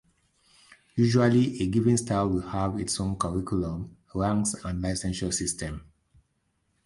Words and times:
Usually 0.95 1.61
a 1.61 1.67
given 1.67 1.95
style 1.95 2.27
will 2.27 2.41
have 2.41 2.79
its 2.79 2.99
own 2.99 3.17
curriculum, 3.17 3.97
ranks 4.15 4.55
and 4.65 4.83
licensure 4.83 5.31
system. 5.31 5.85